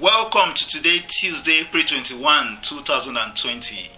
[0.00, 3.90] Welcome to today, Tuesday, April 21, 2020.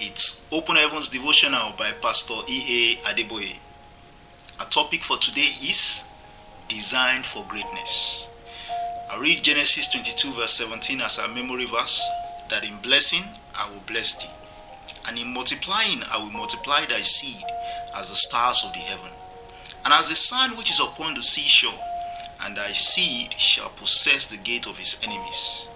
[0.00, 2.96] It's Open Heavens Devotional by Pastor E.A.
[3.08, 3.54] Adeboye.
[4.58, 6.02] Our topic for today is
[6.68, 8.26] Designed for Greatness.
[9.12, 12.04] I read Genesis 22, verse 17 as our memory verse
[12.50, 13.22] that in blessing
[13.54, 14.30] I will bless thee,
[15.06, 17.44] and in multiplying I will multiply thy seed
[17.94, 19.12] as the stars of the heaven,
[19.84, 21.78] and as the sand which is upon the seashore
[22.42, 25.68] and thy seed shall possess the gate of his enemies.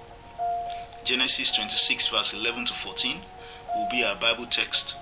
[1.05, 3.20] Genesis 26, verse 11 to 14
[3.75, 4.95] will be our Bible text.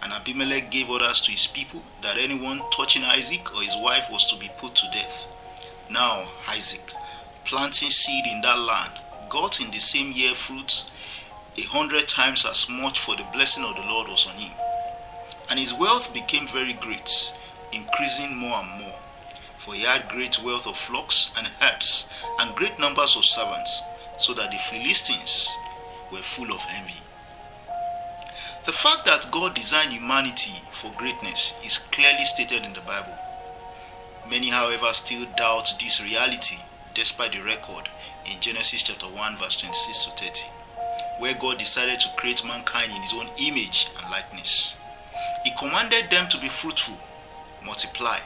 [0.00, 4.30] And Abimelech gave orders to his people that anyone touching Isaac or his wife was
[4.30, 5.26] to be put to death.
[5.90, 6.92] Now, Isaac,
[7.44, 8.92] planting seed in that land,
[9.28, 10.90] got in the same year fruits
[11.56, 14.52] a hundred times as much, for the blessing of the Lord was on him.
[15.50, 17.10] And his wealth became very great,
[17.72, 18.97] increasing more and more
[19.68, 23.82] for he had great wealth of flocks and herds, and great numbers of servants,
[24.18, 25.46] so that the Philistines
[26.10, 27.02] were full of envy.
[28.64, 33.12] The fact that God designed humanity for greatness is clearly stated in the Bible.
[34.30, 36.56] Many, however, still doubt this reality
[36.94, 37.90] despite the record
[38.24, 40.44] in Genesis chapter 1 verse 26 to 30,
[41.18, 44.74] where God decided to create mankind in his own image and likeness.
[45.44, 46.96] He commanded them to be fruitful,
[47.62, 48.18] multiply,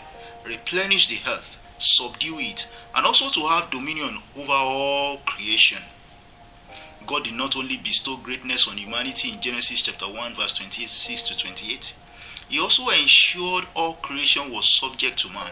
[0.45, 5.79] replenish the earth, subdue it, and also to have dominion over all creation.
[7.07, 11.37] God did not only bestow greatness on humanity in Genesis chapter 1 verse 26 to
[11.37, 11.95] 28,
[12.49, 15.51] he also ensured all creation was subject to man.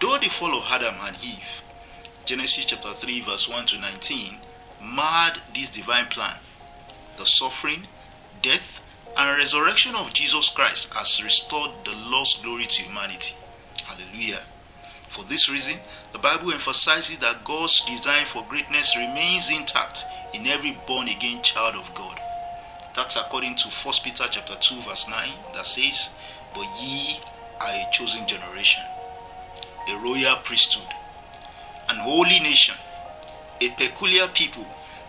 [0.00, 1.62] Though the fall of Adam and Eve,
[2.24, 4.38] Genesis chapter 3 verse 1 to 19,
[4.82, 6.36] marred this divine plan,
[7.18, 7.86] the suffering,
[8.42, 8.80] death,
[9.16, 13.34] and resurrection of Jesus Christ has restored the lost glory to humanity.
[13.84, 14.40] Hallelujah.
[15.08, 15.78] For this reason,
[16.12, 21.76] the Bible emphasizes that God's design for greatness remains intact in every born again child
[21.76, 22.20] of God.
[22.94, 26.10] That's according to 1 Peter chapter 2 verse 9 that says,
[26.54, 27.20] "But ye
[27.60, 28.82] are a chosen generation,
[29.88, 30.88] a royal priesthood,
[31.88, 32.74] an holy nation,
[33.62, 34.66] a peculiar people,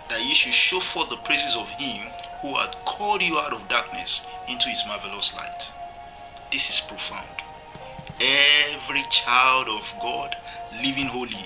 [0.09, 2.09] that ye should show forth the praises of him
[2.41, 5.71] who had called you out of darkness into his marvelous light.
[6.51, 7.27] This is profound.
[8.19, 10.35] Every child of God
[10.81, 11.45] living holy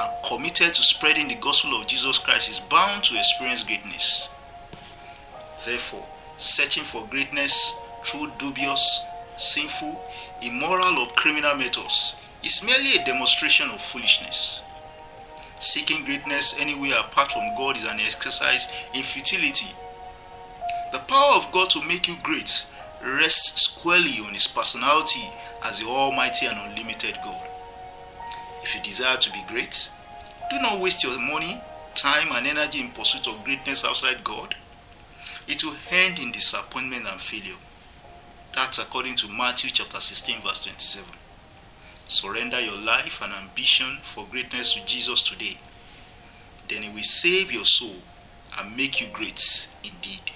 [0.00, 4.28] and committed to spreading the gospel of Jesus Christ is bound to experience greatness.
[5.64, 6.06] Therefore,
[6.38, 7.74] searching for greatness
[8.04, 9.02] through dubious,
[9.36, 10.00] sinful,
[10.40, 14.60] immoral, or criminal methods is merely a demonstration of foolishness.
[15.58, 19.74] Seeking greatness anywhere apart from God is an exercise in futility
[20.98, 22.64] the power of God to make you great
[23.04, 25.30] rests squarely on His personality
[25.64, 27.46] as the Almighty and Unlimited God.
[28.62, 29.90] If you desire to be great,
[30.50, 31.60] do not waste your money,
[31.94, 34.56] time, and energy in pursuit of greatness outside God.
[35.46, 37.56] It will end in disappointment and failure.
[38.54, 41.06] That's according to Matthew chapter 16, verse 27.
[42.08, 45.58] Surrender your life and ambition for greatness to Jesus today.
[46.68, 47.96] Then He will save your soul
[48.58, 50.32] and make you great indeed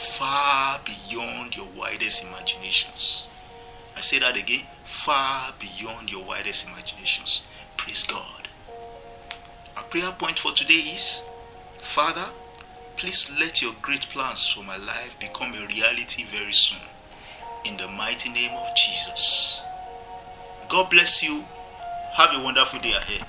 [0.00, 3.26] far beyond your widest imaginations.
[3.96, 7.42] I say that again far beyond your widest imaginations.
[7.76, 8.48] Praise God.
[9.76, 11.22] Our prayer point for today is
[11.82, 12.26] Father,
[12.96, 16.88] please let your great plans for my life become a reality very soon.
[17.64, 19.60] In the mighty name of Jesus.
[20.68, 21.44] God bless you.
[22.14, 23.24] Have a wonderful day ahead.